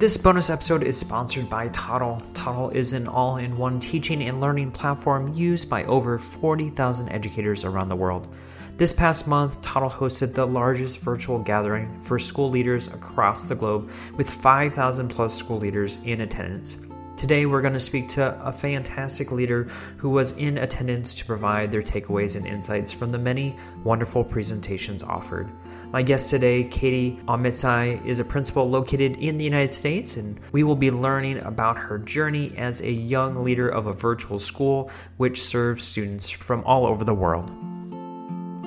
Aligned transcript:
This 0.00 0.16
bonus 0.16 0.48
episode 0.48 0.82
is 0.82 0.96
sponsored 0.96 1.50
by 1.50 1.68
Toddle. 1.68 2.22
Toddle 2.32 2.70
is 2.70 2.94
an 2.94 3.06
all 3.06 3.36
in 3.36 3.58
one 3.58 3.78
teaching 3.78 4.22
and 4.22 4.40
learning 4.40 4.70
platform 4.70 5.34
used 5.34 5.68
by 5.68 5.84
over 5.84 6.18
40,000 6.18 7.10
educators 7.10 7.64
around 7.64 7.90
the 7.90 7.96
world. 7.96 8.34
This 8.78 8.94
past 8.94 9.26
month, 9.26 9.60
Toddle 9.60 9.90
hosted 9.90 10.32
the 10.32 10.46
largest 10.46 11.00
virtual 11.00 11.38
gathering 11.38 12.00
for 12.00 12.18
school 12.18 12.48
leaders 12.48 12.88
across 12.88 13.42
the 13.42 13.54
globe 13.54 13.90
with 14.16 14.30
5,000 14.30 15.08
plus 15.08 15.34
school 15.34 15.58
leaders 15.58 15.98
in 16.02 16.22
attendance. 16.22 16.78
Today, 17.20 17.44
we're 17.44 17.60
going 17.60 17.74
to 17.74 17.80
speak 17.80 18.08
to 18.08 18.34
a 18.42 18.50
fantastic 18.50 19.30
leader 19.30 19.64
who 19.98 20.08
was 20.08 20.32
in 20.38 20.56
attendance 20.56 21.12
to 21.12 21.26
provide 21.26 21.70
their 21.70 21.82
takeaways 21.82 22.34
and 22.34 22.46
insights 22.46 22.92
from 22.92 23.12
the 23.12 23.18
many 23.18 23.54
wonderful 23.84 24.24
presentations 24.24 25.02
offered. 25.02 25.46
My 25.92 26.00
guest 26.00 26.30
today, 26.30 26.64
Katie 26.64 27.20
Ahmadzai, 27.28 28.02
is 28.06 28.20
a 28.20 28.24
principal 28.24 28.66
located 28.70 29.16
in 29.16 29.36
the 29.36 29.44
United 29.44 29.74
States, 29.74 30.16
and 30.16 30.40
we 30.52 30.62
will 30.62 30.74
be 30.74 30.90
learning 30.90 31.40
about 31.40 31.76
her 31.76 31.98
journey 31.98 32.54
as 32.56 32.80
a 32.80 32.90
young 32.90 33.44
leader 33.44 33.68
of 33.68 33.86
a 33.86 33.92
virtual 33.92 34.38
school 34.38 34.90
which 35.18 35.42
serves 35.42 35.84
students 35.84 36.30
from 36.30 36.64
all 36.64 36.86
over 36.86 37.04
the 37.04 37.12
world. 37.12 37.50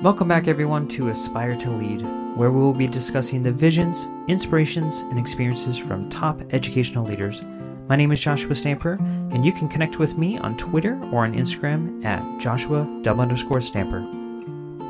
Welcome 0.00 0.28
back, 0.28 0.46
everyone, 0.46 0.86
to 0.90 1.08
Aspire 1.08 1.56
to 1.56 1.70
Lead, 1.70 2.02
where 2.36 2.52
we 2.52 2.60
will 2.60 2.72
be 2.72 2.86
discussing 2.86 3.42
the 3.42 3.50
visions, 3.50 4.06
inspirations, 4.28 4.98
and 4.98 5.18
experiences 5.18 5.76
from 5.76 6.08
top 6.08 6.40
educational 6.52 7.04
leaders. 7.04 7.42
My 7.86 7.96
name 7.96 8.12
is 8.12 8.20
Joshua 8.22 8.54
Stamper, 8.54 8.94
and 8.94 9.44
you 9.44 9.52
can 9.52 9.68
connect 9.68 9.98
with 9.98 10.16
me 10.16 10.38
on 10.38 10.56
Twitter 10.56 10.98
or 11.12 11.24
on 11.24 11.34
Instagram 11.34 12.02
at 12.02 12.40
Joshua 12.40 12.80
underscore 13.06 13.60
Stamper. 13.60 14.00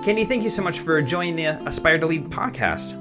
Kenny, 0.05 0.25
thank 0.25 0.45
you 0.45 0.49
so 0.49 0.63
much 0.63 0.79
for 0.79 1.03
joining 1.03 1.35
the 1.35 1.47
Aspire 1.67 1.99
to 1.99 2.07
Lead 2.07 2.27
podcast. 2.27 2.95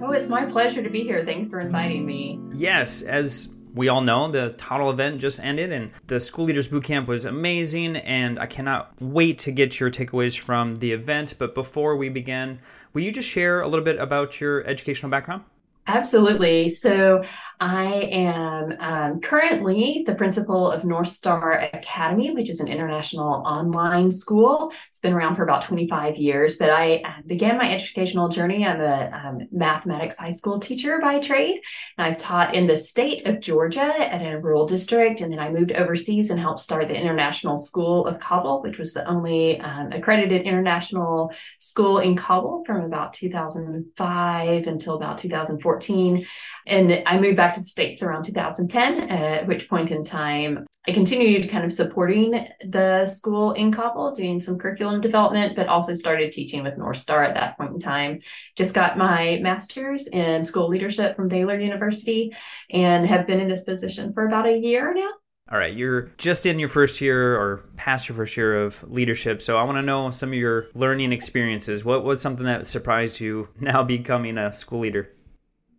Oh, 0.00 0.12
it's 0.12 0.28
my 0.28 0.46
pleasure 0.46 0.82
to 0.82 0.88
be 0.88 1.02
here. 1.02 1.22
Thanks 1.22 1.50
for 1.50 1.60
inviting 1.60 2.06
me. 2.06 2.40
Yes, 2.54 3.02
as 3.02 3.48
we 3.74 3.88
all 3.88 4.00
know, 4.00 4.30
the 4.30 4.54
Toddle 4.56 4.88
event 4.88 5.20
just 5.20 5.38
ended 5.38 5.70
and 5.70 5.90
the 6.06 6.18
School 6.18 6.46
Leaders 6.46 6.68
Bootcamp 6.68 7.06
was 7.06 7.26
amazing, 7.26 7.96
and 7.98 8.38
I 8.38 8.46
cannot 8.46 8.94
wait 9.02 9.38
to 9.40 9.52
get 9.52 9.78
your 9.78 9.90
takeaways 9.90 10.38
from 10.38 10.76
the 10.76 10.92
event. 10.92 11.34
But 11.38 11.54
before 11.54 11.94
we 11.96 12.08
begin, 12.08 12.60
will 12.94 13.02
you 13.02 13.12
just 13.12 13.28
share 13.28 13.60
a 13.60 13.68
little 13.68 13.84
bit 13.84 13.98
about 13.98 14.40
your 14.40 14.66
educational 14.66 15.10
background? 15.10 15.42
Absolutely. 15.86 16.68
So 16.68 17.22
I 17.60 17.86
am 18.10 18.76
um, 18.80 19.20
currently 19.20 20.02
the 20.04 20.14
principal 20.16 20.70
of 20.70 20.84
North 20.84 21.08
Star 21.08 21.52
Academy, 21.52 22.32
which 22.32 22.50
is 22.50 22.60
an 22.60 22.66
international 22.66 23.42
online 23.46 24.10
school. 24.10 24.72
It's 24.88 24.98
been 24.98 25.12
around 25.12 25.36
for 25.36 25.44
about 25.44 25.62
25 25.62 26.16
years, 26.16 26.56
but 26.56 26.70
I 26.70 26.96
uh, 26.96 27.22
began 27.24 27.56
my 27.56 27.72
educational 27.72 28.28
journey. 28.28 28.66
I'm 28.66 28.80
a 28.80 29.10
um, 29.12 29.48
mathematics 29.52 30.18
high 30.18 30.30
school 30.30 30.58
teacher 30.58 30.98
by 31.00 31.20
trade. 31.20 31.60
And 31.96 32.06
I've 32.06 32.18
taught 32.18 32.54
in 32.54 32.66
the 32.66 32.76
state 32.76 33.24
of 33.24 33.40
Georgia 33.40 33.80
at 33.80 34.20
a 34.20 34.38
rural 34.38 34.66
district. 34.66 35.20
And 35.20 35.32
then 35.32 35.38
I 35.38 35.50
moved 35.50 35.72
overseas 35.72 36.30
and 36.30 36.40
helped 36.40 36.60
start 36.60 36.88
the 36.88 36.96
International 36.96 37.56
School 37.56 38.06
of 38.06 38.18
Kabul, 38.18 38.60
which 38.62 38.78
was 38.78 38.92
the 38.92 39.08
only 39.08 39.60
um, 39.60 39.92
accredited 39.92 40.42
international 40.42 41.32
school 41.58 42.00
in 42.00 42.16
Kabul 42.16 42.64
from 42.66 42.84
about 42.84 43.12
2005 43.12 44.66
until 44.66 44.96
about 44.96 45.18
2014. 45.18 45.75
2014. 45.80 46.26
And 46.66 47.02
I 47.06 47.18
moved 47.20 47.36
back 47.36 47.54
to 47.54 47.60
the 47.60 47.66
States 47.66 48.02
around 48.02 48.24
2010, 48.24 49.10
uh, 49.10 49.14
at 49.14 49.46
which 49.46 49.68
point 49.68 49.90
in 49.90 50.04
time 50.04 50.66
I 50.88 50.92
continued 50.92 51.50
kind 51.50 51.64
of 51.64 51.72
supporting 51.72 52.46
the 52.64 53.06
school 53.06 53.52
in 53.52 53.72
Kabul, 53.72 54.12
doing 54.12 54.38
some 54.38 54.56
curriculum 54.56 55.00
development, 55.00 55.56
but 55.56 55.66
also 55.66 55.94
started 55.94 56.30
teaching 56.30 56.62
with 56.62 56.78
North 56.78 56.98
Star 56.98 57.24
at 57.24 57.34
that 57.34 57.58
point 57.58 57.72
in 57.72 57.80
time. 57.80 58.20
Just 58.56 58.72
got 58.72 58.96
my 58.96 59.40
master's 59.42 60.06
in 60.06 60.44
school 60.44 60.68
leadership 60.68 61.16
from 61.16 61.28
Baylor 61.28 61.58
University 61.58 62.32
and 62.70 63.06
have 63.06 63.26
been 63.26 63.40
in 63.40 63.48
this 63.48 63.64
position 63.64 64.12
for 64.12 64.26
about 64.26 64.46
a 64.46 64.56
year 64.56 64.94
now. 64.94 65.10
All 65.50 65.58
right, 65.58 65.74
you're 65.74 66.12
just 66.18 66.44
in 66.44 66.58
your 66.58 66.68
first 66.68 67.00
year 67.00 67.36
or 67.36 67.64
past 67.76 68.08
your 68.08 68.16
first 68.16 68.36
year 68.36 68.64
of 68.64 68.82
leadership. 68.88 69.40
So 69.42 69.56
I 69.56 69.62
want 69.62 69.78
to 69.78 69.82
know 69.82 70.10
some 70.10 70.30
of 70.30 70.34
your 70.34 70.66
learning 70.74 71.12
experiences. 71.12 71.84
What 71.84 72.04
was 72.04 72.20
something 72.20 72.46
that 72.46 72.66
surprised 72.66 73.20
you 73.20 73.48
now 73.60 73.82
becoming 73.84 74.38
a 74.38 74.52
school 74.52 74.80
leader? 74.80 75.08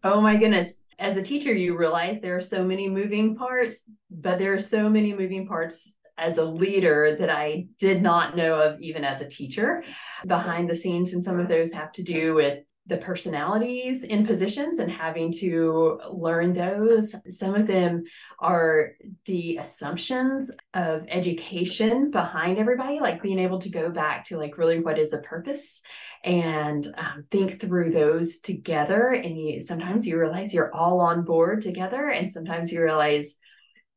Oh 0.07 0.21
my 0.21 0.37
goodness. 0.37 0.75
As 0.99 1.17
a 1.17 1.21
teacher, 1.21 1.51
you 1.51 1.77
realize 1.77 2.21
there 2.21 2.37
are 2.37 2.39
so 2.39 2.63
many 2.63 2.87
moving 2.87 3.35
parts, 3.35 3.83
but 4.09 4.39
there 4.39 4.53
are 4.53 4.59
so 4.59 4.89
many 4.89 5.13
moving 5.13 5.45
parts 5.45 5.93
as 6.17 6.37
a 6.37 6.45
leader 6.45 7.17
that 7.19 7.29
I 7.29 7.67
did 7.77 8.01
not 8.01 8.37
know 8.37 8.55
of 8.55 8.79
even 8.79 9.03
as 9.03 9.19
a 9.19 9.27
teacher 9.27 9.83
behind 10.25 10.69
the 10.69 10.75
scenes. 10.75 11.11
And 11.11 11.21
some 11.21 11.41
of 11.41 11.49
those 11.49 11.73
have 11.73 11.91
to 11.91 12.03
do 12.03 12.35
with 12.35 12.59
the 12.87 12.97
personalities 12.97 14.03
in 14.03 14.25
positions 14.25 14.79
and 14.79 14.89
having 14.89 15.31
to 15.31 15.99
learn 16.09 16.53
those. 16.53 17.15
Some 17.29 17.53
of 17.53 17.67
them 17.67 18.05
are 18.39 18.93
the 19.25 19.57
assumptions 19.57 20.51
of 20.73 21.05
education 21.09 22.11
behind 22.11 22.57
everybody, 22.57 22.99
like 22.99 23.21
being 23.21 23.39
able 23.39 23.59
to 23.59 23.69
go 23.69 23.89
back 23.89 24.25
to 24.25 24.37
like 24.37 24.57
really 24.57 24.79
what 24.79 24.97
is 24.97 25.11
the 25.11 25.19
purpose 25.19 25.81
and 26.23 26.87
um, 26.97 27.23
think 27.29 27.59
through 27.59 27.91
those 27.91 28.39
together. 28.39 29.09
And 29.09 29.37
you 29.37 29.59
sometimes 29.59 30.07
you 30.07 30.17
realize 30.17 30.53
you're 30.53 30.73
all 30.73 31.01
on 31.01 31.23
board 31.23 31.61
together, 31.61 32.09
and 32.09 32.31
sometimes 32.31 32.71
you 32.71 32.81
realize 32.81 33.35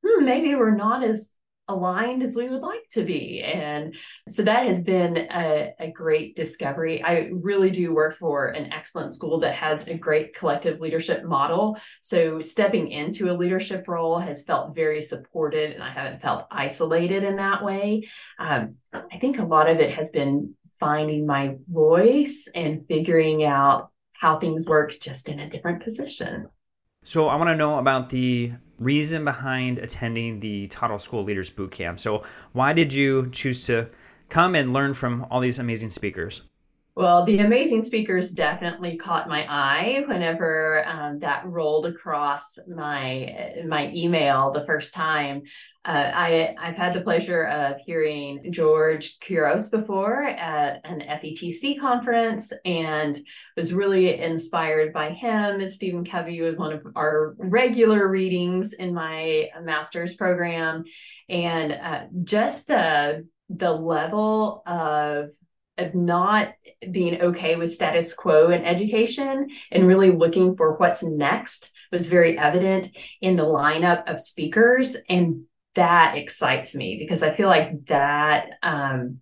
hmm, 0.05 0.25
maybe 0.25 0.55
we're 0.55 0.75
not 0.75 1.05
as 1.05 1.33
aligned 1.71 2.23
as 2.23 2.37
we 2.37 2.49
would 2.49 2.61
like 2.61 2.87
to 2.91 3.05
be. 3.05 3.43
And 3.43 3.95
so 4.29 4.43
that 4.43 4.67
has 4.67 4.83
been 4.83 5.17
a, 5.17 5.73
a, 5.79 5.91
great 5.91 6.37
discovery. 6.37 7.03
I 7.03 7.31
really 7.33 7.71
do 7.71 7.95
work 7.95 8.17
for 8.17 8.49
an 8.49 8.73
excellent 8.73 9.15
school 9.15 9.41
that 9.41 9.55
has 9.55 9.87
a 9.87 9.95
great 9.95 10.35
collective 10.35 10.81
leadership 10.81 11.25
model. 11.25 11.79
So 12.01 12.41
stepping 12.41 12.91
into 12.91 13.31
a 13.31 13.37
leadership 13.37 13.87
role 13.89 14.19
has 14.19 14.43
felt 14.43 14.75
very 14.75 15.01
supported 15.01 15.73
and 15.73 15.83
I 15.83 15.91
haven't 15.91 16.21
felt 16.21 16.47
isolated 16.51 17.23
in 17.23 17.37
that 17.37 17.65
way. 17.65 18.09
Um, 18.39 18.77
I 18.93 19.19
think 19.19 19.39
a 19.39 19.45
lot 19.45 19.69
of 19.69 19.79
it 19.79 19.95
has 19.95 20.11
been 20.11 20.55
finding 20.79 21.27
my 21.27 21.57
voice 21.69 22.49
and 22.55 22.87
figuring 22.89 23.45
out 23.45 23.91
how 24.13 24.39
things 24.39 24.65
work 24.65 24.99
just 25.01 25.29
in 25.29 25.41
a 25.41 25.49
different 25.49 25.83
position. 25.83 26.49
So 27.05 27.29
I 27.29 27.37
want 27.37 27.49
to 27.49 27.57
know 27.57 27.79
about 27.79 28.11
the 28.11 28.53
reason 28.81 29.25
behind 29.25 29.79
attending 29.79 30.41
the 30.41 30.67
Toddle 30.67 30.99
School 30.99 31.23
Leaders 31.23 31.51
Bootcamp. 31.51 32.01
So 32.01 32.25
why 32.53 32.73
did 32.73 32.93
you 32.93 33.31
choose 33.31 33.65
to 33.67 33.89
come 34.29 34.57
and 34.57 34.73
learn 34.73 34.95
from 34.95 35.27
all 35.31 35.39
these 35.41 35.61
amazing 35.61 35.91
speakers? 35.91 36.43
Well, 36.97 37.25
the 37.25 37.39
amazing 37.39 37.85
speakers 37.85 38.33
definitely 38.33 38.97
caught 38.97 39.29
my 39.29 39.47
eye 39.49 40.05
whenever 40.07 40.85
um, 40.87 41.21
that 41.21 41.47
rolled 41.47 41.87
across 41.87 42.59
my 42.69 43.55
my 43.67 43.93
email 43.95 44.51
the 44.51 44.67
first 44.67 44.93
time. 44.93 45.43
Uh, 45.85 46.11
I 46.13 46.55
I've 46.59 46.77
had 46.77 46.95
the 46.95 47.01
pleasure 47.01 47.45
of 47.45 47.77
hearing 47.87 48.53
George 48.53 49.19
Couros 49.21 49.69
before 49.69 50.25
at 50.25 50.81
an 50.85 51.01
FETC 51.01 51.79
conference 51.81 52.53
and 52.65 53.17
was 53.57 53.73
really 53.73 54.21
inspired 54.21 54.93
by 54.93 55.11
him. 55.11 55.67
Stephen 55.69 56.05
Covey 56.05 56.41
was 56.41 56.57
one 56.57 56.73
of 56.73 56.87
our 56.97 57.35
regular 57.39 58.09
readings 58.09 58.73
in 58.73 58.93
my 58.93 59.49
master's 59.63 60.17
program, 60.17 60.85
and 61.29 61.73
uh, 61.73 62.01
just 62.25 62.67
the 62.67 63.27
the 63.49 63.73
level 63.73 64.63
of 64.67 65.31
of 65.81 65.95
not 65.95 66.53
being 66.91 67.21
okay 67.21 67.57
with 67.57 67.73
status 67.73 68.15
quo 68.15 68.51
in 68.51 68.65
education 68.65 69.49
and 69.71 69.87
really 69.87 70.11
looking 70.11 70.57
for 70.57 70.77
what's 70.77 71.03
next 71.03 71.73
was 71.93 72.07
very 72.07 72.39
evident 72.39 72.89
in 73.21 73.37
the 73.37 73.45
lineup 73.45 74.11
of 74.11 74.21
speakers. 74.21 74.97
And 75.09 75.45
that 75.75 76.17
excites 76.17 76.75
me 76.75 76.97
because 76.99 77.23
i 77.23 77.33
feel 77.33 77.47
like 77.47 77.87
that 77.87 78.51
um, 78.65 79.21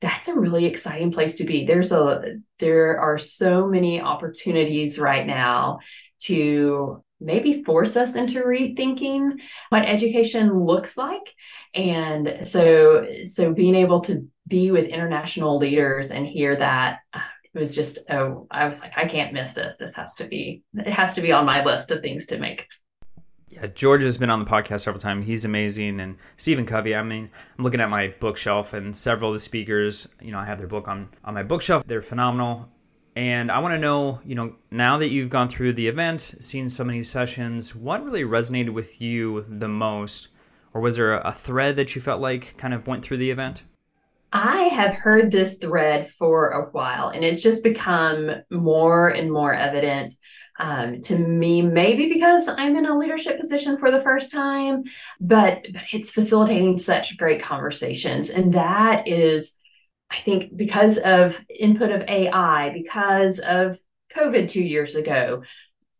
that's 0.00 0.28
a 0.28 0.38
really 0.38 0.66
exciting 0.66 1.10
place 1.12 1.36
to 1.36 1.44
be. 1.44 1.64
There's 1.64 1.92
a 1.92 2.36
there 2.58 3.00
are 3.00 3.18
so 3.18 3.66
many 3.66 4.00
opportunities 4.00 4.98
right 4.98 5.26
now 5.26 5.80
to 6.20 7.02
maybe 7.20 7.64
force 7.64 7.96
us 7.96 8.14
into 8.14 8.42
rethinking 8.42 9.40
what 9.70 9.84
education 9.84 10.64
looks 10.64 10.96
like. 10.96 11.34
And 11.74 12.46
so 12.46 13.08
so 13.24 13.52
being 13.52 13.74
able 13.74 14.00
to 14.02 14.28
be 14.48 14.70
with 14.70 14.86
international 14.86 15.58
leaders 15.58 16.10
and 16.10 16.26
hear 16.26 16.56
that 16.56 17.00
uh, 17.14 17.20
it 17.54 17.58
was 17.58 17.74
just 17.74 17.98
oh 18.10 18.46
i 18.50 18.66
was 18.66 18.80
like 18.80 18.92
i 18.96 19.04
can't 19.04 19.32
miss 19.32 19.52
this 19.52 19.76
this 19.76 19.94
has 19.94 20.16
to 20.16 20.26
be 20.26 20.62
it 20.74 20.86
has 20.86 21.14
to 21.14 21.20
be 21.20 21.32
on 21.32 21.46
my 21.46 21.64
list 21.64 21.90
of 21.90 22.00
things 22.00 22.26
to 22.26 22.38
make 22.38 22.66
yeah, 23.50 23.66
George 23.66 24.02
has 24.02 24.18
been 24.18 24.30
on 24.30 24.44
the 24.44 24.50
podcast 24.50 24.82
several 24.82 25.00
times. 25.00 25.26
He's 25.26 25.44
amazing. 25.44 26.00
And 26.00 26.16
Stephen 26.36 26.66
Covey, 26.66 26.94
I 26.94 27.02
mean, 27.02 27.30
I'm 27.56 27.64
looking 27.64 27.80
at 27.80 27.88
my 27.88 28.08
bookshelf 28.20 28.74
and 28.74 28.94
several 28.94 29.30
of 29.30 29.34
the 29.34 29.40
speakers, 29.40 30.08
you 30.20 30.30
know, 30.30 30.38
I 30.38 30.44
have 30.44 30.58
their 30.58 30.68
book 30.68 30.86
on, 30.86 31.08
on 31.24 31.34
my 31.34 31.42
bookshelf. 31.42 31.82
They're 31.86 32.02
phenomenal. 32.02 32.68
And 33.16 33.50
I 33.50 33.58
want 33.58 33.72
to 33.72 33.78
know, 33.78 34.20
you 34.24 34.34
know, 34.34 34.54
now 34.70 34.98
that 34.98 35.08
you've 35.08 35.30
gone 35.30 35.48
through 35.48 35.72
the 35.72 35.88
event, 35.88 36.36
seen 36.40 36.68
so 36.68 36.84
many 36.84 37.02
sessions, 37.02 37.74
what 37.74 38.04
really 38.04 38.22
resonated 38.22 38.70
with 38.70 39.00
you 39.00 39.44
the 39.48 39.66
most? 39.66 40.28
Or 40.74 40.80
was 40.80 40.96
there 40.96 41.14
a 41.14 41.32
thread 41.32 41.76
that 41.76 41.94
you 41.94 42.00
felt 42.00 42.20
like 42.20 42.56
kind 42.58 42.74
of 42.74 42.86
went 42.86 43.02
through 43.02 43.16
the 43.16 43.30
event? 43.30 43.64
I 44.32 44.64
have 44.64 44.94
heard 44.94 45.30
this 45.30 45.58
thread 45.58 46.06
for 46.06 46.50
a 46.50 46.70
while, 46.70 47.08
and 47.08 47.24
it's 47.24 47.42
just 47.42 47.62
become 47.62 48.30
more 48.50 49.08
and 49.08 49.32
more 49.32 49.54
evident 49.54 50.14
um, 50.58 51.00
to 51.02 51.16
me, 51.16 51.62
maybe 51.62 52.08
because 52.08 52.48
I'm 52.48 52.76
in 52.76 52.86
a 52.86 52.98
leadership 52.98 53.38
position 53.38 53.78
for 53.78 53.90
the 53.90 54.00
first 54.00 54.32
time, 54.32 54.84
but, 55.20 55.64
but 55.72 55.82
it's 55.92 56.10
facilitating 56.10 56.78
such 56.78 57.16
great 57.16 57.42
conversations. 57.42 58.28
And 58.28 58.54
that 58.54 59.06
is, 59.06 59.56
I 60.10 60.16
think, 60.18 60.56
because 60.56 60.98
of 60.98 61.40
input 61.48 61.92
of 61.92 62.02
AI, 62.08 62.70
because 62.70 63.38
of 63.38 63.78
COVID 64.16 64.48
two 64.48 64.62
years 64.62 64.96
ago, 64.96 65.42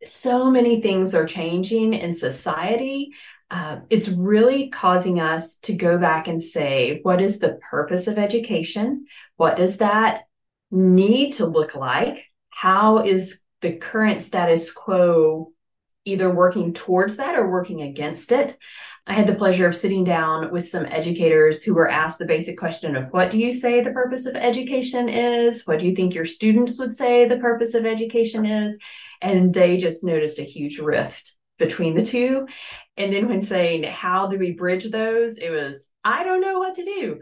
so 0.03 0.51
many 0.51 0.81
things 0.81 1.15
are 1.15 1.25
changing 1.25 1.93
in 1.93 2.11
society. 2.11 3.11
Uh, 3.51 3.79
it's 3.89 4.09
really 4.09 4.69
causing 4.69 5.19
us 5.19 5.57
to 5.57 5.73
go 5.73 5.97
back 5.97 6.27
and 6.27 6.41
say, 6.41 6.99
what 7.01 7.21
is 7.21 7.39
the 7.39 7.59
purpose 7.69 8.07
of 8.07 8.17
education? 8.17 9.05
What 9.37 9.57
does 9.57 9.77
that 9.77 10.21
need 10.69 11.31
to 11.33 11.47
look 11.47 11.75
like? 11.75 12.25
How 12.49 13.03
is 13.03 13.41
the 13.61 13.73
current 13.73 14.21
status 14.21 14.71
quo 14.71 15.51
either 16.05 16.33
working 16.33 16.73
towards 16.73 17.17
that 17.17 17.35
or 17.35 17.49
working 17.49 17.81
against 17.81 18.31
it. 18.31 18.57
I 19.07 19.13
had 19.13 19.27
the 19.27 19.35
pleasure 19.35 19.67
of 19.67 19.75
sitting 19.75 20.03
down 20.03 20.51
with 20.51 20.67
some 20.67 20.85
educators 20.85 21.63
who 21.63 21.73
were 21.73 21.89
asked 21.89 22.19
the 22.19 22.25
basic 22.25 22.57
question 22.57 22.95
of 22.95 23.11
what 23.11 23.29
do 23.29 23.39
you 23.39 23.51
say 23.51 23.81
the 23.81 23.91
purpose 23.91 24.25
of 24.25 24.35
education 24.35 25.09
is? 25.09 25.65
What 25.65 25.79
do 25.79 25.87
you 25.87 25.95
think 25.95 26.13
your 26.13 26.25
students 26.25 26.77
would 26.79 26.93
say 26.93 27.27
the 27.27 27.37
purpose 27.37 27.73
of 27.73 27.85
education 27.85 28.45
is? 28.45 28.77
And 29.21 29.53
they 29.53 29.77
just 29.77 30.03
noticed 30.03 30.39
a 30.39 30.43
huge 30.43 30.79
rift 30.79 31.35
between 31.59 31.93
the 31.93 32.03
two. 32.03 32.47
And 32.97 33.13
then 33.13 33.27
when 33.27 33.41
saying, 33.41 33.83
how 33.83 34.27
do 34.27 34.39
we 34.39 34.51
bridge 34.51 34.89
those? 34.89 35.37
It 35.37 35.51
was, 35.51 35.89
I 36.03 36.23
don't 36.23 36.41
know 36.41 36.57
what 36.57 36.75
to 36.75 36.83
do. 36.83 37.19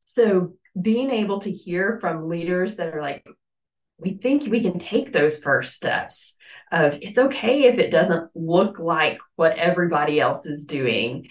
So 0.00 0.54
being 0.80 1.10
able 1.10 1.40
to 1.40 1.52
hear 1.52 1.98
from 2.00 2.30
leaders 2.30 2.76
that 2.76 2.94
are 2.94 3.02
like, 3.02 3.26
we 3.98 4.14
think 4.14 4.50
we 4.50 4.62
can 4.62 4.78
take 4.78 5.12
those 5.12 5.38
first 5.38 5.74
steps 5.74 6.34
of 6.72 6.98
it's 7.02 7.18
okay 7.18 7.64
if 7.64 7.78
it 7.78 7.90
doesn't 7.90 8.30
look 8.34 8.78
like 8.78 9.18
what 9.36 9.56
everybody 9.58 10.18
else 10.18 10.46
is 10.46 10.64
doing 10.64 11.28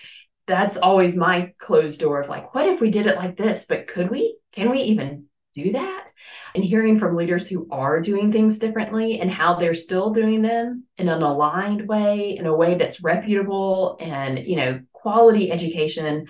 that's 0.48 0.78
always 0.78 1.16
my 1.16 1.52
closed 1.58 2.00
door 2.00 2.22
of 2.22 2.30
like 2.30 2.54
what 2.54 2.68
if 2.68 2.80
we 2.80 2.92
did 2.92 3.08
it 3.08 3.18
like 3.18 3.36
this 3.36 3.66
but 3.68 3.88
could 3.88 4.10
we 4.10 4.38
can 4.54 4.70
we 4.70 4.82
even 4.84 5.26
do 5.54 5.74
that 5.74 6.06
and 6.54 6.64
hearing 6.64 6.98
from 6.98 7.16
leaders 7.16 7.48
who 7.48 7.68
are 7.72 8.00
doing 8.00 8.32
things 8.32 8.60
differently 8.60 9.20
and 9.20 9.32
how 9.32 9.56
they're 9.56 9.74
still 9.74 10.12
doing 10.12 10.42
them 10.42 10.84
in 10.98 11.10
an 11.10 11.22
aligned 11.22 11.88
way 11.88 12.36
in 12.38 12.46
a 12.46 12.56
way 12.56 12.76
that's 12.76 13.04
reputable 13.04 13.98
and 14.00 14.40
you 14.40 14.56
know 14.56 14.82
quality 14.92 15.52
education 15.52 16.28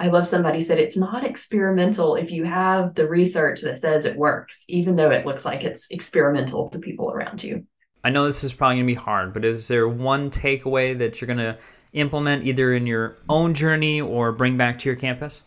I 0.00 0.08
love 0.08 0.26
somebody 0.26 0.60
said 0.60 0.78
it's 0.78 0.96
not 0.96 1.24
experimental 1.24 2.16
if 2.16 2.32
you 2.32 2.44
have 2.44 2.94
the 2.94 3.08
research 3.08 3.60
that 3.62 3.76
says 3.76 4.04
it 4.04 4.16
works, 4.16 4.64
even 4.68 4.96
though 4.96 5.10
it 5.10 5.24
looks 5.24 5.44
like 5.44 5.62
it's 5.62 5.86
experimental 5.90 6.68
to 6.70 6.80
people 6.80 7.12
around 7.12 7.44
you. 7.44 7.64
I 8.02 8.10
know 8.10 8.26
this 8.26 8.44
is 8.44 8.52
probably 8.52 8.76
going 8.76 8.88
to 8.88 8.94
be 8.94 9.00
hard, 9.00 9.32
but 9.32 9.44
is 9.44 9.68
there 9.68 9.88
one 9.88 10.30
takeaway 10.30 10.98
that 10.98 11.20
you're 11.20 11.26
going 11.26 11.38
to 11.38 11.56
implement 11.92 12.44
either 12.44 12.74
in 12.74 12.86
your 12.86 13.16
own 13.28 13.54
journey 13.54 14.00
or 14.00 14.32
bring 14.32 14.56
back 14.56 14.78
to 14.80 14.88
your 14.88 14.96
campus? 14.96 15.44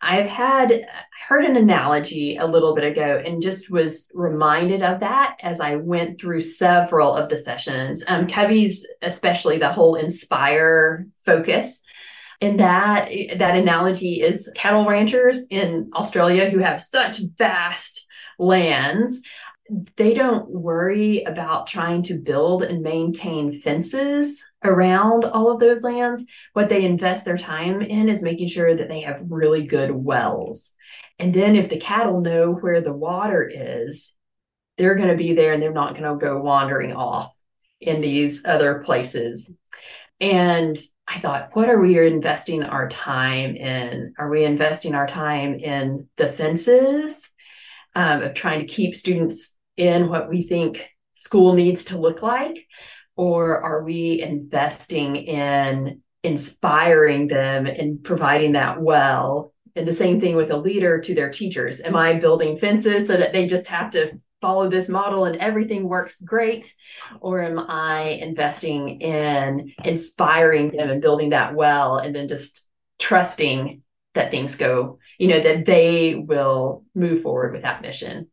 I've 0.00 0.28
had 0.28 0.86
heard 1.26 1.44
an 1.44 1.56
analogy 1.56 2.36
a 2.36 2.46
little 2.46 2.74
bit 2.74 2.84
ago 2.84 3.22
and 3.24 3.42
just 3.42 3.70
was 3.70 4.10
reminded 4.14 4.82
of 4.82 5.00
that 5.00 5.36
as 5.42 5.60
I 5.60 5.76
went 5.76 6.20
through 6.20 6.42
several 6.42 7.14
of 7.14 7.28
the 7.28 7.36
sessions. 7.36 8.04
Um, 8.06 8.26
Covey's, 8.26 8.86
especially 9.02 9.58
the 9.58 9.72
whole 9.72 9.94
inspire 9.94 11.06
focus, 11.24 11.80
and 12.40 12.60
that 12.60 13.08
that 13.38 13.56
analogy 13.56 14.20
is 14.20 14.50
cattle 14.54 14.84
ranchers 14.84 15.46
in 15.50 15.90
Australia 15.94 16.50
who 16.50 16.58
have 16.58 16.80
such 16.80 17.20
vast 17.38 18.06
lands 18.38 19.22
they 19.96 20.14
don't 20.14 20.48
worry 20.48 21.22
about 21.24 21.66
trying 21.66 22.02
to 22.02 22.14
build 22.14 22.62
and 22.62 22.82
maintain 22.82 23.60
fences 23.60 24.44
around 24.62 25.24
all 25.24 25.50
of 25.50 25.58
those 25.58 25.82
lands. 25.82 26.24
What 26.52 26.68
they 26.68 26.84
invest 26.84 27.24
their 27.24 27.36
time 27.36 27.82
in 27.82 28.08
is 28.08 28.22
making 28.22 28.48
sure 28.48 28.74
that 28.74 28.88
they 28.88 29.00
have 29.00 29.24
really 29.28 29.66
good 29.66 29.90
wells. 29.90 30.72
And 31.18 31.34
then 31.34 31.56
if 31.56 31.68
the 31.68 31.80
cattle 31.80 32.20
know 32.20 32.52
where 32.52 32.80
the 32.80 32.92
water 32.92 33.50
is, 33.52 34.12
they're 34.78 34.94
going 34.94 35.08
to 35.08 35.16
be 35.16 35.34
there 35.34 35.52
and 35.52 35.62
they're 35.62 35.72
not 35.72 35.96
going 35.96 36.04
to 36.04 36.24
go 36.24 36.40
wandering 36.40 36.92
off 36.92 37.34
in 37.80 38.00
these 38.00 38.44
other 38.44 38.82
places. 38.84 39.50
And 40.20 40.76
I 41.08 41.18
thought, 41.18 41.50
what 41.54 41.68
are 41.68 41.80
we 41.80 41.98
investing 41.98 42.62
our 42.62 42.88
time 42.88 43.56
in? 43.56 44.14
Are 44.18 44.28
we 44.28 44.44
investing 44.44 44.94
our 44.94 45.06
time 45.06 45.54
in 45.54 46.08
the 46.16 46.28
fences 46.28 47.30
um, 47.94 48.22
of 48.22 48.34
trying 48.34 48.60
to 48.60 48.66
keep 48.66 48.94
students 48.94 49.55
in 49.76 50.08
what 50.08 50.28
we 50.28 50.42
think 50.42 50.88
school 51.14 51.54
needs 51.54 51.84
to 51.86 51.98
look 51.98 52.22
like? 52.22 52.66
Or 53.16 53.60
are 53.60 53.82
we 53.82 54.20
investing 54.20 55.16
in 55.16 56.02
inspiring 56.22 57.28
them 57.28 57.66
and 57.66 58.02
providing 58.02 58.52
that 58.52 58.80
well? 58.80 59.52
And 59.74 59.86
the 59.86 59.92
same 59.92 60.20
thing 60.20 60.36
with 60.36 60.50
a 60.50 60.56
leader 60.56 61.00
to 61.00 61.14
their 61.14 61.30
teachers. 61.30 61.80
Am 61.80 61.96
I 61.96 62.14
building 62.14 62.56
fences 62.56 63.06
so 63.06 63.16
that 63.16 63.32
they 63.32 63.46
just 63.46 63.66
have 63.68 63.90
to 63.90 64.20
follow 64.40 64.68
this 64.68 64.88
model 64.88 65.24
and 65.24 65.36
everything 65.36 65.88
works 65.88 66.20
great? 66.20 66.74
Or 67.20 67.42
am 67.42 67.58
I 67.58 68.18
investing 68.20 69.00
in 69.00 69.72
inspiring 69.84 70.70
them 70.70 70.90
and 70.90 71.02
building 71.02 71.30
that 71.30 71.54
well 71.54 71.98
and 71.98 72.14
then 72.14 72.28
just 72.28 72.68
trusting 72.98 73.82
that 74.14 74.30
things 74.30 74.56
go, 74.56 74.98
you 75.18 75.28
know, 75.28 75.40
that 75.40 75.64
they 75.64 76.14
will 76.14 76.84
move 76.94 77.22
forward 77.22 77.52
with 77.52 77.62
that 77.62 77.82
mission? 77.82 78.28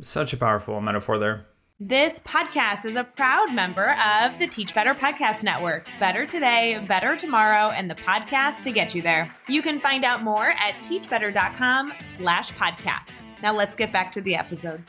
Such 0.00 0.32
a 0.32 0.36
powerful 0.36 0.80
metaphor 0.80 1.18
there. 1.18 1.46
This 1.80 2.20
podcast 2.20 2.84
is 2.84 2.96
a 2.96 3.04
proud 3.04 3.52
member 3.52 3.96
of 4.00 4.38
the 4.38 4.46
Teach 4.46 4.74
Better 4.74 4.94
Podcast 4.94 5.42
Network. 5.42 5.86
Better 5.98 6.24
today, 6.24 6.84
better 6.88 7.16
tomorrow, 7.16 7.70
and 7.70 7.90
the 7.90 7.96
podcast 7.96 8.62
to 8.62 8.70
get 8.70 8.94
you 8.94 9.02
there. 9.02 9.34
You 9.48 9.60
can 9.60 9.80
find 9.80 10.04
out 10.04 10.22
more 10.22 10.50
at 10.50 10.74
teachbetter.com 10.82 11.92
slash 12.16 12.52
podcast. 12.52 13.10
Now 13.42 13.52
let's 13.52 13.74
get 13.74 13.92
back 13.92 14.12
to 14.12 14.20
the 14.20 14.36
episode 14.36 14.82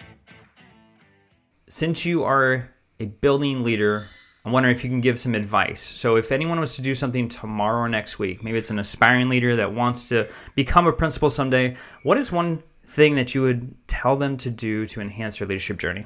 since 1.67 2.05
you 2.05 2.23
are 2.23 2.69
a 2.99 3.05
building 3.05 3.63
leader, 3.63 4.05
I'm 4.45 4.51
wondering 4.51 4.75
if 4.75 4.83
you 4.83 4.89
can 4.89 5.01
give 5.01 5.19
some 5.19 5.33
advice. 5.33 5.81
So, 5.81 6.15
if 6.15 6.31
anyone 6.31 6.59
was 6.59 6.75
to 6.75 6.81
do 6.81 6.93
something 6.93 7.27
tomorrow 7.27 7.81
or 7.81 7.89
next 7.89 8.19
week, 8.19 8.43
maybe 8.43 8.57
it's 8.57 8.69
an 8.69 8.79
aspiring 8.79 9.29
leader 9.29 9.55
that 9.55 9.73
wants 9.73 10.09
to 10.09 10.27
become 10.55 10.85
a 10.87 10.93
principal 10.93 11.29
someday, 11.29 11.75
what 12.03 12.17
is 12.17 12.31
one 12.31 12.61
thing 12.87 13.15
that 13.15 13.35
you 13.35 13.41
would 13.41 13.75
tell 13.87 14.15
them 14.15 14.37
to 14.37 14.49
do 14.49 14.85
to 14.87 15.01
enhance 15.01 15.37
their 15.37 15.47
leadership 15.47 15.77
journey? 15.77 16.05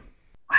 Wow. 0.49 0.57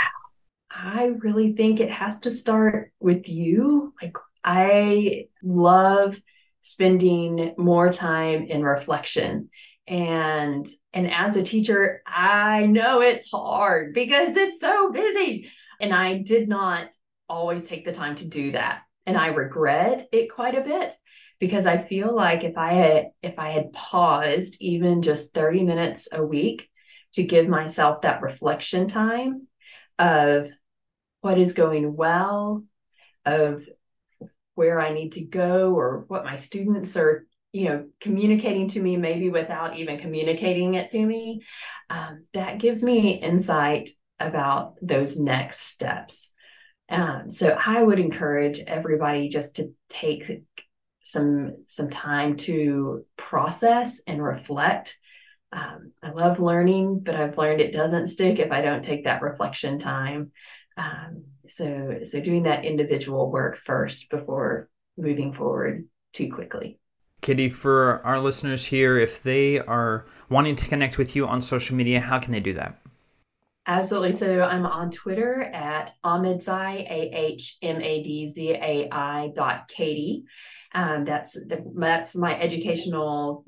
I 0.70 1.12
really 1.18 1.52
think 1.52 1.80
it 1.80 1.90
has 1.90 2.20
to 2.20 2.30
start 2.30 2.92
with 3.00 3.28
you. 3.28 3.94
Like, 4.00 4.16
I 4.44 5.28
love 5.42 6.20
spending 6.60 7.54
more 7.56 7.90
time 7.90 8.44
in 8.44 8.62
reflection 8.62 9.48
and 9.86 10.66
and 10.92 11.10
as 11.10 11.36
a 11.36 11.42
teacher 11.42 12.02
i 12.06 12.66
know 12.66 13.00
it's 13.00 13.30
hard 13.30 13.94
because 13.94 14.36
it's 14.36 14.60
so 14.60 14.92
busy 14.92 15.50
and 15.80 15.92
i 15.92 16.18
did 16.18 16.48
not 16.48 16.94
always 17.28 17.66
take 17.66 17.84
the 17.84 17.92
time 17.92 18.14
to 18.14 18.26
do 18.26 18.52
that 18.52 18.82
and 19.06 19.16
i 19.16 19.28
regret 19.28 20.06
it 20.12 20.32
quite 20.32 20.54
a 20.54 20.60
bit 20.60 20.92
because 21.40 21.66
i 21.66 21.76
feel 21.76 22.14
like 22.14 22.44
if 22.44 22.56
i 22.56 22.72
had 22.74 23.06
if 23.22 23.38
i 23.38 23.50
had 23.50 23.72
paused 23.72 24.56
even 24.60 25.02
just 25.02 25.34
30 25.34 25.64
minutes 25.64 26.08
a 26.12 26.24
week 26.24 26.68
to 27.12 27.24
give 27.24 27.48
myself 27.48 28.02
that 28.02 28.22
reflection 28.22 28.86
time 28.86 29.48
of 29.98 30.48
what 31.22 31.38
is 31.38 31.54
going 31.54 31.96
well 31.96 32.62
of 33.24 33.66
where 34.54 34.80
i 34.80 34.92
need 34.92 35.12
to 35.12 35.24
go 35.24 35.74
or 35.74 36.04
what 36.06 36.24
my 36.24 36.36
students 36.36 36.96
are 36.96 37.26
you 37.52 37.68
know 37.68 37.86
communicating 38.00 38.68
to 38.68 38.80
me 38.80 38.96
maybe 38.96 39.30
without 39.30 39.76
even 39.76 39.98
communicating 39.98 40.74
it 40.74 40.90
to 40.90 41.04
me 41.04 41.42
um, 41.88 42.24
that 42.34 42.58
gives 42.58 42.82
me 42.82 43.14
insight 43.14 43.90
about 44.20 44.74
those 44.82 45.18
next 45.18 45.60
steps. 45.60 46.30
Um, 46.88 47.30
so 47.30 47.56
i 47.64 47.80
would 47.80 48.00
encourage 48.00 48.58
everybody 48.58 49.28
just 49.28 49.56
to 49.56 49.72
take 49.88 50.42
some 51.10 51.56
some 51.66 51.90
time 51.90 52.36
to 52.36 53.04
process 53.16 54.00
and 54.06 54.22
reflect 54.22 54.98
um, 55.52 55.92
i 56.02 56.10
love 56.10 56.40
learning 56.40 57.00
but 57.00 57.14
i've 57.14 57.38
learned 57.38 57.60
it 57.60 57.72
doesn't 57.72 58.06
stick 58.06 58.38
if 58.38 58.52
i 58.52 58.60
don't 58.60 58.84
take 58.84 59.04
that 59.04 59.22
reflection 59.22 59.78
time 59.78 60.30
um, 60.76 61.24
so 61.46 61.98
so 62.02 62.20
doing 62.20 62.44
that 62.44 62.64
individual 62.64 63.30
work 63.30 63.56
first 63.56 64.08
before 64.10 64.68
moving 64.96 65.32
forward 65.32 65.86
too 66.12 66.30
quickly 66.32 66.78
Katie, 67.20 67.50
for 67.50 68.00
our 68.06 68.18
listeners 68.18 68.64
here, 68.64 68.98
if 68.98 69.22
they 69.22 69.58
are 69.58 70.06
wanting 70.30 70.56
to 70.56 70.66
connect 70.66 70.96
with 70.96 71.14
you 71.14 71.26
on 71.26 71.42
social 71.42 71.76
media, 71.76 72.00
how 72.00 72.18
can 72.18 72.32
they 72.32 72.40
do 72.40 72.54
that? 72.54 72.80
Absolutely. 73.66 74.12
So 74.12 74.42
I'm 74.42 74.64
on 74.64 74.90
Twitter 74.90 75.42
at 75.42 75.92
Ahmadzai, 76.02 76.90
A 76.90 77.10
H 77.14 77.58
M 77.62 77.80
A 77.80 78.02
D 78.02 78.26
Z 78.26 78.52
A 78.52 78.88
I 78.90 79.30
dot 79.34 79.68
Katie. 79.68 80.24
Um, 80.72 81.04
that's 81.04 81.32
the, 81.32 81.64
that's 81.76 82.14
my 82.14 82.38
educational 82.38 83.44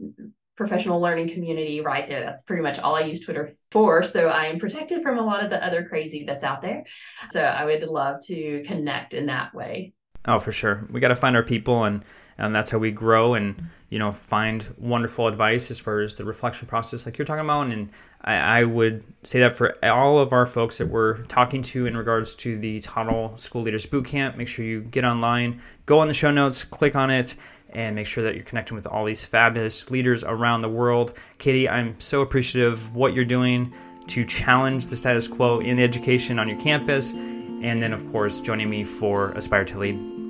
professional 0.57 1.01
learning 1.01 1.31
community 1.31 1.81
right 1.81 2.07
there. 2.07 2.21
That's 2.21 2.43
pretty 2.43 2.63
much 2.63 2.79
all 2.79 2.95
I 2.95 3.01
use 3.03 3.21
Twitter 3.21 3.53
for. 3.71 4.03
So 4.03 4.29
I 4.29 4.47
am 4.47 4.59
protected 4.59 5.03
from 5.03 5.19
a 5.19 5.25
lot 5.25 5.43
of 5.43 5.51
the 5.51 5.65
other 5.65 5.85
crazy 5.85 6.25
that's 6.27 6.43
out 6.43 6.63
there. 6.63 6.85
So 7.31 7.43
I 7.43 7.65
would 7.65 7.83
love 7.85 8.21
to 8.27 8.63
connect 8.67 9.15
in 9.15 9.27
that 9.27 9.55
way. 9.55 9.95
Oh, 10.25 10.39
for 10.39 10.53
sure. 10.53 10.87
We 10.91 11.01
got 11.01 11.09
to 11.09 11.17
find 11.17 11.37
our 11.37 11.43
people 11.43 11.85
and 11.85 12.05
and 12.43 12.55
that's 12.55 12.71
how 12.71 12.79
we 12.79 12.91
grow 12.91 13.35
and 13.35 13.71
you 13.89 13.99
know 13.99 14.13
find 14.13 14.69
wonderful 14.77 15.29
advice 15.29 15.71
as 15.71 15.79
far 15.79 16.01
as 16.01 16.17
the 16.17 16.25
reflection 16.25 16.67
process 16.67 17.07
like 17.07 17.17
you're 17.17 17.25
talking 17.25 17.45
about 17.45 17.69
and 17.69 17.89
I, 18.25 18.35
I, 18.61 18.65
would 18.65 19.03
say 19.25 19.41
that 19.41 19.57
for 19.57 19.77
all 19.85 20.21
of 20.21 20.33
our 20.33 20.47
folks 20.47 20.79
that 20.79 20.87
we're 20.87 21.25
talking 21.25 21.63
to 21.63 21.87
in 21.87 21.97
regards 21.97 22.37
to 22.37 22.57
the 22.57 22.81
Toddle 22.81 23.37
School 23.37 23.63
Leaders 23.63 23.85
Bootcamp, 23.85 24.37
make 24.37 24.47
sure 24.47 24.65
you 24.65 24.83
get 24.83 25.05
online, 25.05 25.61
go 25.87 25.99
on 25.99 26.07
the 26.07 26.15
show 26.15 26.31
notes, 26.31 26.63
click 26.63 26.95
on 26.95 27.11
it, 27.11 27.35
and 27.71 27.97
make 27.97 28.07
sure 28.07 28.23
that 28.23 28.37
you're 28.37 28.45
connecting 28.45 28.77
with 28.77 28.87
all 28.87 29.05
these 29.05 29.25
fabulous 29.25 29.91
leaders 29.91 30.23
around 30.23 30.63
the 30.63 30.69
world. 30.69 31.15
Katie, 31.39 31.69
I'm 31.69 32.01
so 32.01 32.21
appreciative 32.21 32.75
of 32.75 32.95
what 32.95 33.13
you're 33.13 33.25
doing 33.25 33.75
to 34.07 34.25
challenge 34.25 34.87
the 34.87 34.97
status 34.97 35.27
quo 35.27 35.59
in 35.59 35.81
education 35.81 36.39
on 36.39 36.49
your 36.49 36.61
campus, 36.61 37.13
and 37.13 37.83
then, 37.83 37.93
of 37.93 38.09
course, 38.13 38.41
joining 38.41 38.71
me 38.71 38.85
for 38.85 39.33
Aspire 39.33 39.65
to 39.65 39.79
Lead. 39.81 40.22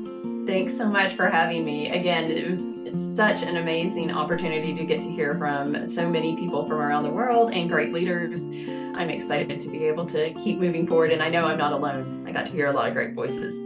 Thanks 0.53 0.77
so 0.77 0.87
much 0.87 1.15
for 1.15 1.31
having 1.31 1.65
me. 1.65 1.91
Again, 1.91 2.31
it 2.31 2.47
was 2.47 2.67
such 3.17 3.43
an 3.43 3.57
amazing 3.57 4.11
opportunity 4.13 4.75
to 4.75 4.85
get 4.85 5.01
to 5.01 5.11
hear 5.11 5.35
from 5.39 5.87
so 5.87 6.07
many 6.07 6.37
people 6.37 6.69
from 6.69 6.77
around 6.77 7.05
the 7.05 7.11
world 7.11 7.55
and 7.55 7.71
great 7.71 7.91
leaders. 7.91 8.43
I'm 8.95 9.09
excited 9.09 9.59
to 9.61 9.71
be 9.71 9.87
able 9.87 10.05
to 10.09 10.31
keep 10.35 10.59
moving 10.59 10.87
forward, 10.87 11.11
and 11.11 11.23
I 11.23 11.31
know 11.31 11.47
I'm 11.47 11.57
not 11.57 11.73
alone. 11.73 12.27
I 12.29 12.33
got 12.33 12.49
to 12.49 12.53
hear 12.53 12.67
a 12.67 12.73
lot 12.73 12.87
of 12.87 12.93
great 12.93 13.15
voices. 13.15 13.59